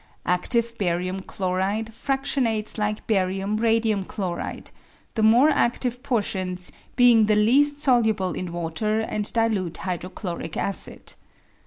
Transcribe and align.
Adive 0.25 0.75
barium 0.79 1.19
chloride 1.19 1.93
fradionates 1.93 2.79
like 2.79 3.05
barium 3.05 3.55
radium 3.57 4.03
chloride, 4.03 4.71
the 5.13 5.21
more 5.21 5.51
adive 5.51 6.01
portions 6.01 6.71
being 6.95 7.27
the 7.27 7.35
least 7.35 7.77
soluble 7.77 8.33
in 8.33 8.51
water 8.51 8.99
and 8.99 9.31
dilute 9.31 9.77
hydrochloric 9.77 10.57
acid. 10.57 11.13